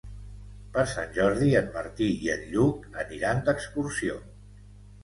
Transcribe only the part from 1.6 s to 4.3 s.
en Martí i en Lluc aniran d'excursió.